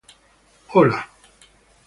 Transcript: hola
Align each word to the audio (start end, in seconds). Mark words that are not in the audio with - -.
hola 0.71 1.03